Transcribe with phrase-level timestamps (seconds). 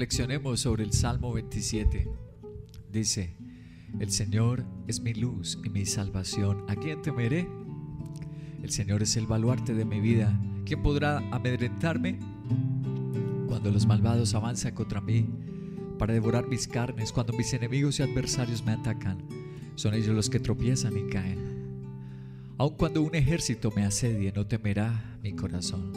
[0.00, 2.08] Reflexionemos sobre el Salmo 27.
[2.90, 3.36] Dice,
[3.98, 6.64] el Señor es mi luz y mi salvación.
[6.70, 7.46] ¿A quién temeré?
[8.62, 10.40] El Señor es el baluarte de mi vida.
[10.64, 12.18] ¿Quién podrá amedrentarme?
[13.46, 15.28] Cuando los malvados avanzan contra mí
[15.98, 19.18] para devorar mis carnes, cuando mis enemigos y adversarios me atacan,
[19.74, 21.84] son ellos los que tropiezan y caen.
[22.56, 25.92] Aun cuando un ejército me asedie, no temerá mi corazón.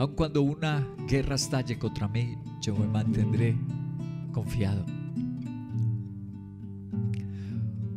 [0.00, 3.56] Aun cuando una guerra estalle contra mí, yo me mantendré
[4.32, 4.84] confiado.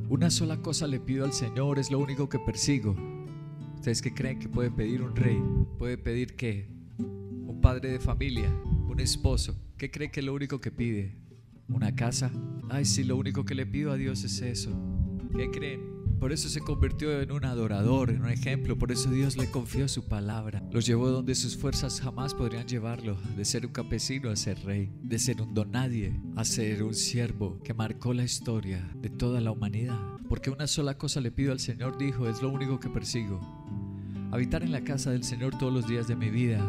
[0.09, 2.95] Una sola cosa le pido al Señor, es lo único que persigo.
[3.75, 5.41] ¿Ustedes que creen que puede pedir un rey?
[5.77, 6.69] ¿Puede pedir qué?
[6.97, 8.49] Un padre de familia,
[8.87, 9.55] un esposo.
[9.77, 11.17] ¿Qué cree que es lo único que pide?
[11.67, 12.31] ¿Una casa?
[12.69, 14.71] Ay, sí, lo único que le pido a Dios es eso.
[15.35, 15.92] ¿Qué creen?
[16.19, 18.77] Por eso se convirtió en un adorador, en un ejemplo.
[18.77, 20.63] Por eso Dios le confió su palabra.
[20.71, 23.17] Los llevó donde sus fuerzas jamás podrían llevarlo.
[23.35, 24.89] De ser un campesino a ser rey.
[25.01, 29.51] De ser un donadie a ser un siervo que marcó la historia de toda la
[29.51, 29.99] humanidad.
[30.29, 33.39] Porque una sola cosa le pido al Señor, dijo, es lo único que persigo.
[34.31, 36.59] Habitar en la casa del Señor todos los días de mi vida.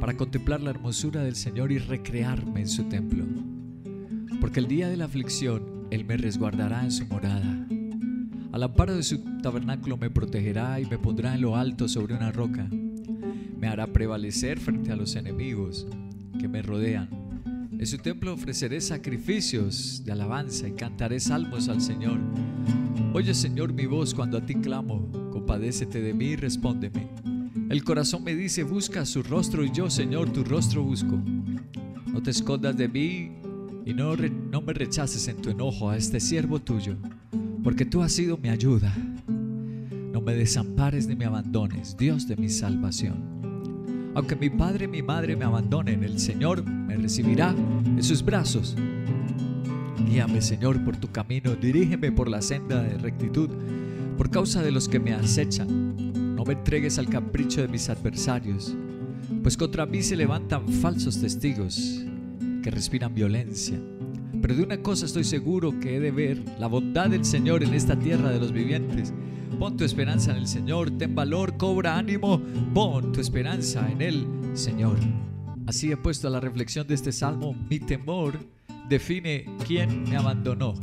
[0.00, 3.24] Para contemplar la hermosura del Señor y recrearme en su templo.
[4.40, 7.65] Porque el día de la aflicción Él me resguardará en su morada.
[8.56, 12.32] Al amparo de su tabernáculo me protegerá y me pondrá en lo alto sobre una
[12.32, 12.66] roca.
[13.60, 15.86] Me hará prevalecer frente a los enemigos
[16.40, 17.10] que me rodean.
[17.78, 22.18] En su templo ofreceré sacrificios de alabanza y cantaré salmos al Señor.
[23.12, 27.10] Oye Señor mi voz cuando a ti clamo, compadécete de mí y respóndeme.
[27.68, 31.22] El corazón me dice, busca su rostro y yo, Señor, tu rostro busco.
[32.06, 33.32] No te escondas de mí
[33.84, 36.96] y no, no me rechaces en tu enojo a este siervo tuyo
[37.66, 38.94] porque tú has sido mi ayuda.
[39.26, 44.12] No me desampares ni me abandones, Dios de mi salvación.
[44.14, 47.50] Aunque mi padre y mi madre me abandonen, el Señor me recibirá
[47.84, 48.76] en sus brazos.
[50.08, 53.50] Guíame, Señor, por tu camino, dirígeme por la senda de rectitud,
[54.16, 56.36] por causa de los que me acechan.
[56.36, 58.76] No me entregues al capricho de mis adversarios,
[59.42, 62.04] pues contra mí se levantan falsos testigos
[62.62, 63.76] que respiran violencia
[64.40, 67.74] pero de una cosa estoy seguro que he de ver, la bondad del Señor en
[67.74, 69.12] esta tierra de los vivientes.
[69.58, 72.40] Pon tu esperanza en el Señor, ten valor, cobra ánimo,
[72.74, 74.96] pon tu esperanza en el Señor.
[75.66, 78.38] Así he puesto a la reflexión de este salmo, mi temor
[78.88, 80.74] define quién me abandonó.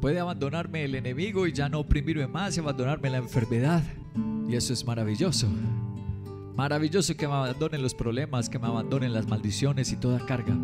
[0.00, 3.82] Puede abandonarme el enemigo y ya no oprimirme más y abandonarme la enfermedad.
[4.48, 5.46] Y eso es maravilloso.
[6.56, 10.56] Maravilloso que me abandonen los problemas, que me abandonen las maldiciones y toda carga.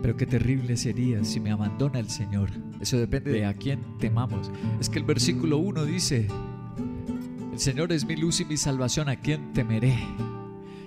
[0.00, 2.50] Pero qué terrible sería si me abandona el Señor.
[2.80, 4.50] Eso depende de a quién temamos.
[4.80, 6.28] Es que el versículo 1 dice,
[7.52, 9.98] el Señor es mi luz y mi salvación, ¿a quién temeré?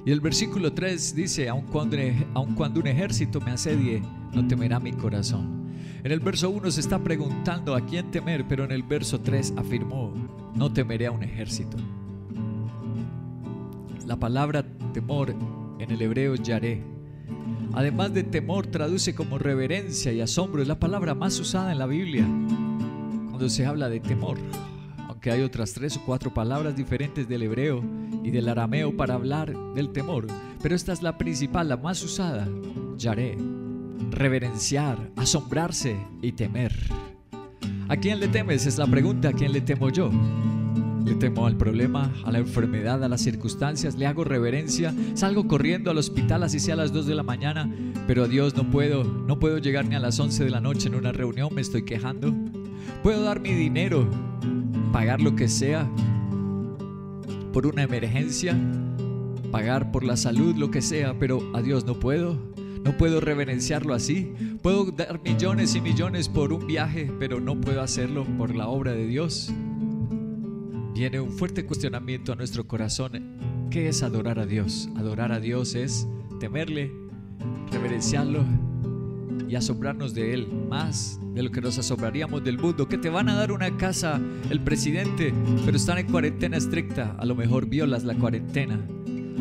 [0.06, 1.98] Y el versículo 3 dice, aun cuando,
[2.34, 4.02] aun cuando un ejército me asedie,
[4.34, 5.62] no temerá mi corazón.
[6.04, 9.54] En el verso 1 se está preguntando a quién temer, pero en el verso 3
[9.58, 10.14] afirmó,
[10.56, 11.78] no temeré a un ejército.
[14.08, 15.36] La palabra temor
[15.78, 16.82] en el hebreo yaré
[17.74, 20.62] Además de temor, traduce como reverencia y asombro.
[20.62, 22.26] Es la palabra más usada en la Biblia
[23.30, 24.38] cuando se habla de temor.
[25.08, 27.84] Aunque hay otras tres o cuatro palabras diferentes del hebreo
[28.24, 30.28] y del arameo para hablar del temor.
[30.62, 32.48] Pero esta es la principal, la más usada.
[32.98, 33.38] Yaré.
[34.10, 36.74] Reverenciar, asombrarse y temer.
[37.88, 38.66] ¿A quién le temes?
[38.66, 39.30] Es la pregunta.
[39.30, 40.12] ¿A quién le temo yo?
[41.06, 45.90] Le temo al problema, a la enfermedad, a las circunstancias, le hago reverencia, salgo corriendo
[45.92, 47.74] al hospital así sea a las 2 de la mañana,
[48.08, 50.88] pero a Dios no puedo, no puedo llegar ni a las 11 de la noche
[50.88, 52.34] en una reunión, me estoy quejando.
[53.04, 54.08] Puedo dar mi dinero,
[54.92, 55.90] pagar lo que sea
[57.52, 58.56] por una emergencia,
[59.52, 62.38] pagar por la salud, lo que sea, pero a Dios no puedo.
[62.84, 64.34] No puedo reverenciarlo así.
[64.64, 68.94] Puedo dar millones y millones por un viaje, pero no puedo hacerlo por la obra
[68.94, 69.54] de Dios
[71.02, 73.40] viene un fuerte cuestionamiento a nuestro corazón.
[73.72, 74.88] ¿Qué es adorar a Dios?
[74.96, 76.08] Adorar a Dios es
[76.40, 76.92] temerle,
[77.72, 78.46] reverenciarlo
[79.50, 82.88] y asombrarnos de Él más de lo que nos asombraríamos del mundo.
[82.88, 84.22] Que te van a dar una casa
[84.52, 85.34] el presidente,
[85.66, 87.16] pero están en cuarentena estricta.
[87.18, 88.80] A lo mejor violas la cuarentena.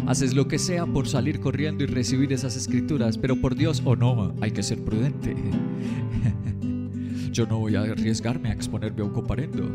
[0.07, 3.97] Haces lo que sea por salir corriendo y recibir esas escrituras, pero por Dios o
[3.97, 5.37] no, hay que ser prudente.
[7.33, 9.71] Yo no voy a arriesgarme a exponerme a un comparendo.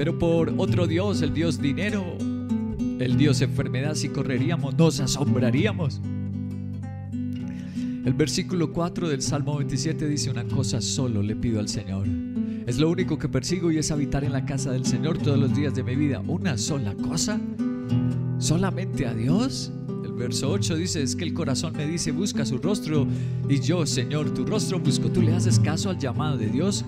[0.00, 2.16] Pero por otro Dios, el Dios dinero,
[3.00, 6.00] el Dios enfermedad, si correríamos, nos asombraríamos.
[7.12, 12.06] El versículo 4 del Salmo 27 dice una cosa solo le pido al Señor.
[12.66, 15.54] Es lo único que persigo y es habitar en la casa del Señor todos los
[15.54, 16.22] días de mi vida.
[16.26, 17.38] ¿Una sola cosa?
[18.38, 19.70] ¿Solamente a Dios?
[20.02, 23.06] El verso 8 dice, es que el corazón me dice, busca su rostro
[23.50, 25.10] y yo, Señor, tu rostro busco.
[25.10, 26.86] ¿Tú le haces caso al llamado de Dios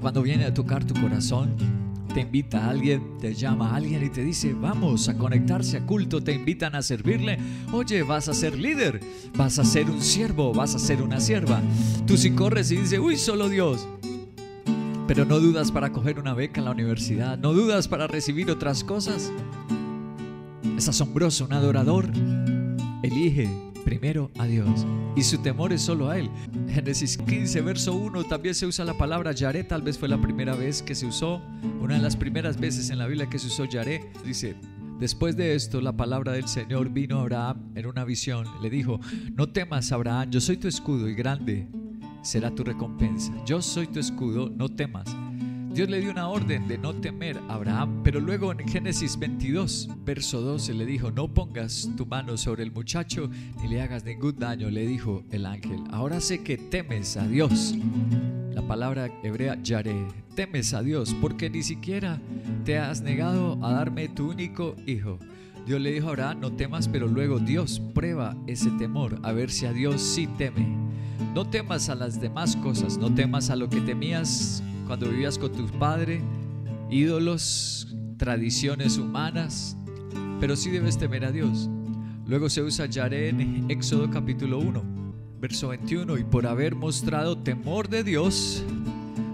[0.00, 1.81] cuando viene a tocar tu corazón?
[2.12, 5.86] Te invita a alguien, te llama a alguien y te dice, vamos a conectarse a
[5.86, 7.38] culto, te invitan a servirle.
[7.72, 9.00] Oye, vas a ser líder,
[9.36, 11.60] vas a ser un siervo, vas a ser una sierva.
[12.06, 13.88] Tú si corres y dices, uy, solo Dios.
[15.06, 18.84] Pero no dudas para coger una beca en la universidad, no dudas para recibir otras
[18.84, 19.32] cosas.
[20.76, 22.10] Es asombroso, un adorador
[23.02, 23.48] elige
[23.82, 24.86] primero a Dios
[25.16, 26.30] y su temor es solo a Él.
[26.68, 30.54] Génesis 15, verso 1, también se usa la palabra Yaré, tal vez fue la primera
[30.54, 31.42] vez que se usó,
[31.80, 34.10] una de las primeras veces en la Biblia que se usó Yaré.
[34.24, 34.56] Dice,
[34.98, 38.46] Después de esto, la palabra del Señor vino a Abraham en una visión.
[38.62, 39.00] Le dijo,
[39.34, 41.66] no temas, Abraham, yo soy tu escudo y grande
[42.22, 43.32] será tu recompensa.
[43.44, 45.04] Yo soy tu escudo, no temas.
[45.74, 49.88] Dios le dio una orden de no temer a Abraham, pero luego en Génesis 22,
[50.04, 53.30] verso 12, le dijo, no pongas tu mano sobre el muchacho
[53.62, 55.82] ni le hagas ningún daño, le dijo el ángel.
[55.90, 57.74] Ahora sé que temes a Dios.
[58.50, 59.96] La palabra hebrea yaré,
[60.34, 62.20] temes a Dios porque ni siquiera
[62.66, 65.18] te has negado a darme tu único hijo.
[65.64, 69.50] Dios le dijo a Abraham, no temas, pero luego Dios prueba ese temor, a ver
[69.50, 70.66] si a Dios sí teme.
[71.34, 75.50] No temas a las demás cosas, no temas a lo que temías cuando vivías con
[75.50, 76.20] tu padre,
[76.90, 79.74] ídolos, tradiciones humanas,
[80.38, 81.70] pero sí debes temer a Dios.
[82.26, 84.82] Luego se usa Yaré en Éxodo capítulo 1,
[85.40, 88.62] verso 21, y por haber mostrado temor de Dios,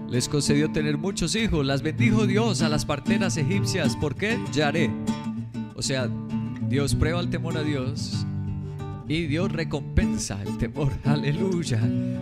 [0.09, 4.39] les concedió tener muchos hijos, las bendijo Dios a las parteras egipcias, ¿por qué?
[4.53, 4.89] Yaré.
[5.75, 6.09] O sea,
[6.69, 8.18] Dios prueba el temor a Dios
[9.09, 10.93] y Dios recompensa el temor.
[11.03, 11.79] Aleluya.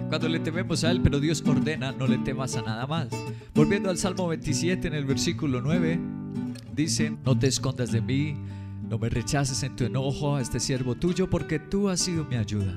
[0.08, 3.10] Cuando le tememos a Él, pero Dios ordena, no le temas a nada más.
[3.54, 6.00] Volviendo al Salmo 27 en el versículo 9,
[6.74, 8.38] dice, no te escondas de mí,
[8.90, 12.38] no me rechaces en tu enojo a este siervo tuyo, porque tú has sido mi
[12.38, 12.74] ayuda.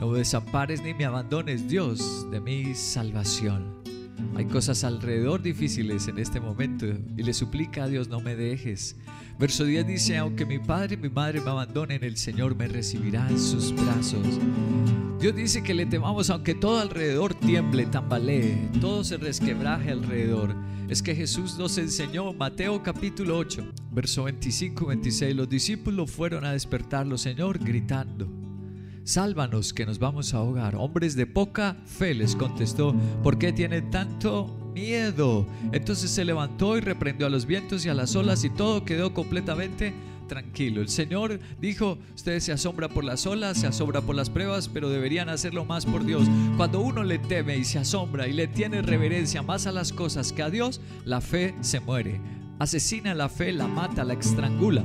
[0.00, 3.75] No me desampares ni me abandones, Dios, de mi salvación.
[4.36, 6.84] Hay cosas alrededor difíciles en este momento
[7.16, 8.94] y le suplica a Dios, no me dejes.
[9.38, 13.26] Verso 10 dice, aunque mi padre y mi madre me abandonen, el Señor me recibirá
[13.30, 14.38] en sus brazos.
[15.18, 20.54] Dios dice que le temamos aunque todo alrededor tiemble, tambalee, todo se resquebraje alrededor.
[20.90, 26.52] Es que Jesús nos enseñó, Mateo capítulo 8, verso 25 26, los discípulos fueron a
[26.52, 28.28] despertarlo, Señor, gritando.
[29.06, 30.74] Sálvanos que nos vamos a ahogar.
[30.74, 35.46] Hombres de poca fe les contestó, ¿por qué tienen tanto miedo.
[35.72, 39.14] Entonces se levantó y reprendió a los vientos y a las olas y todo quedó
[39.14, 39.94] completamente
[40.28, 40.82] tranquilo.
[40.82, 44.90] El Señor dijo, ustedes se asombran por las olas, se asombran por las pruebas, pero
[44.90, 46.24] deberían hacerlo más por Dios.
[46.56, 50.32] Cuando uno le teme y se asombra y le tiene reverencia más a las cosas
[50.32, 52.20] que a Dios, la fe se muere.
[52.58, 54.84] Asesina la fe, la mata, la estrangula.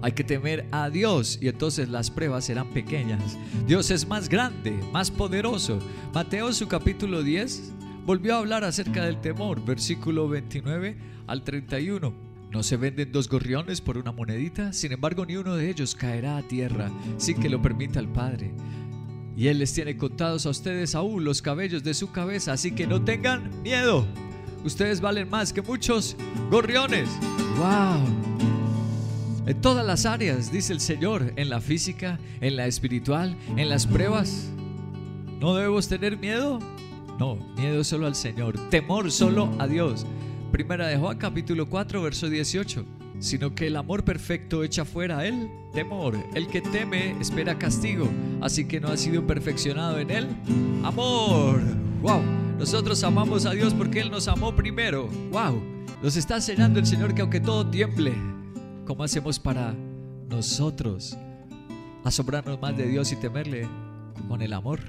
[0.00, 3.36] Hay que temer a Dios y entonces las pruebas serán pequeñas.
[3.66, 5.78] Dios es más grande, más poderoso.
[6.14, 7.72] Mateo su capítulo 10
[8.06, 10.96] volvió a hablar acerca del temor, versículo 29
[11.26, 12.28] al 31.
[12.50, 16.38] No se venden dos gorriones por una monedita, sin embargo ni uno de ellos caerá
[16.38, 18.52] a tierra sin que lo permita el Padre.
[19.36, 22.86] Y Él les tiene contados a ustedes aún los cabellos de su cabeza, así que
[22.86, 24.06] no tengan miedo.
[24.64, 26.16] Ustedes valen más que muchos
[26.50, 27.08] gorriones.
[27.56, 28.27] ¡Wow!
[29.48, 33.86] En todas las áreas, dice el Señor, en la física, en la espiritual, en las
[33.86, 34.50] pruebas.
[35.40, 36.58] ¿No debemos tener miedo?
[37.18, 40.04] No, miedo solo al Señor, temor solo a Dios.
[40.52, 42.84] Primera de Juan capítulo 4, verso 18.
[43.20, 46.14] Sino que el amor perfecto echa fuera el temor.
[46.34, 48.06] El que teme espera castigo,
[48.42, 50.28] así que no ha sido perfeccionado en él.
[50.84, 51.62] Amor.
[52.02, 52.20] Wow.
[52.58, 55.08] Nosotros amamos a Dios porque Él nos amó primero.
[55.30, 55.62] Wow.
[56.02, 58.12] Nos está enseñando el Señor que aunque todo tiemble,
[58.88, 59.74] ¿cómo hacemos para
[60.30, 61.14] nosotros
[62.04, 63.68] asombrarnos más de Dios y temerle
[64.28, 64.80] con el amor?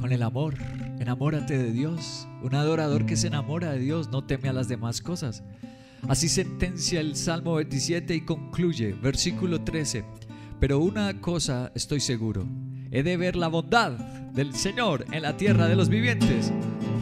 [0.00, 0.56] Con el amor.
[0.98, 2.26] Enamórate de Dios.
[2.42, 5.44] Un adorador que se enamora de Dios no teme a las demás cosas.
[6.08, 10.04] Así sentencia el Salmo 27 y concluye, versículo 13.
[10.58, 12.48] Pero una cosa estoy seguro,
[12.90, 16.52] he de ver la bondad del Señor en la tierra de los vivientes.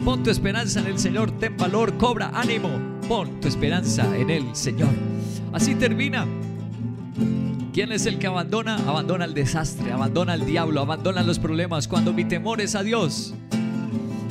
[0.05, 2.69] Pon tu esperanza en el Señor, ten valor, cobra ánimo,
[3.07, 5.16] pon tu esperanza en el Señor.
[5.53, 6.25] Así termina
[7.77, 8.77] ¿Quién es el que abandona?
[8.87, 11.87] Abandona el desastre, abandona el diablo, abandona los problemas.
[11.87, 13.35] Cuando mi temor es a Dios.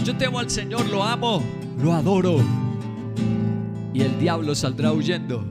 [0.04, 1.44] Yo temo al Señor, lo amo,
[1.80, 2.44] lo adoro.
[3.94, 5.46] Y el diablo saldrá huyendo.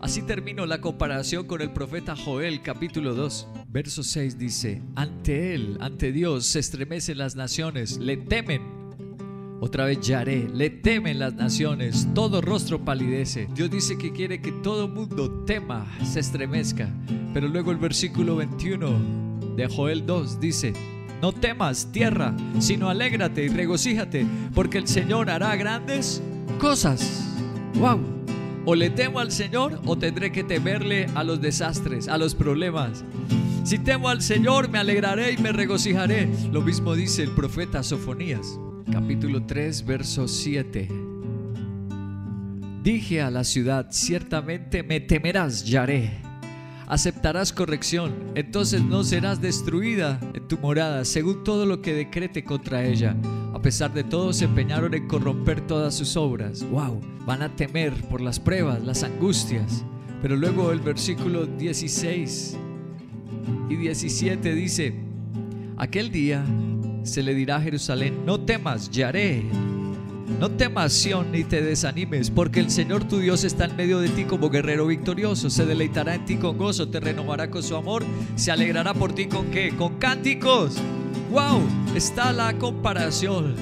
[0.00, 3.48] Así termino la comparación con el profeta Joel capítulo 2.
[3.66, 8.77] Verso 6 dice, ante él, ante Dios, se estremecen las naciones, le temen.
[9.60, 13.48] Otra vez Yaré, le temen las naciones, todo rostro palidece.
[13.54, 16.88] Dios dice que quiere que todo mundo tema, se estremezca.
[17.34, 20.72] Pero luego el versículo 21 de Joel 2 dice,
[21.20, 24.24] no temas tierra, sino alégrate y regocíjate,
[24.54, 26.22] porque el Señor hará grandes
[26.60, 27.34] cosas.
[27.74, 28.00] ¡Wow!
[28.64, 33.04] O le temo al Señor o tendré que temerle a los desastres, a los problemas.
[33.64, 36.28] Si temo al Señor, me alegraré y me regocijaré.
[36.52, 38.60] Lo mismo dice el profeta Sofonías,
[38.90, 40.88] capítulo 3, verso 7.
[42.82, 46.10] Dije a la ciudad, ciertamente me temerás, Yaré.
[46.86, 52.84] Aceptarás corrección, entonces no serás destruida en tu morada, según todo lo que decrete contra
[52.84, 53.14] ella.
[53.52, 56.64] A pesar de todo, se empeñaron en corromper todas sus obras.
[56.70, 57.00] ¡Wow!
[57.26, 59.84] Van a temer por las pruebas, las angustias.
[60.22, 62.56] Pero luego el versículo 16
[63.68, 64.94] y 17 dice,
[65.76, 66.44] aquel día
[67.08, 69.44] se le dirá a Jerusalén, no temas, Yaré,
[70.38, 74.08] no temas, Sión, ni te desanimes, porque el Señor tu Dios está en medio de
[74.10, 75.50] ti como guerrero victorioso.
[75.50, 78.04] Se deleitará en ti con gozo, te renovará con su amor,
[78.36, 79.74] se alegrará por ti con qué?
[79.76, 80.80] Con cánticos
[81.30, 81.62] wow,
[81.94, 83.54] está la comparación.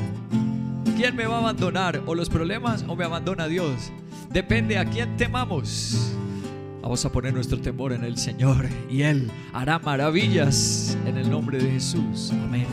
[0.97, 2.03] ¿Quién me va a abandonar?
[2.07, 3.93] ¿O los problemas o me abandona Dios?
[4.31, 6.17] Depende a quién temamos.
[6.87, 11.59] Vamos a poner nuestro temor en el Señor y Él hará maravillas en el nombre
[11.59, 12.31] de Jesús.
[12.45, 12.69] Amén.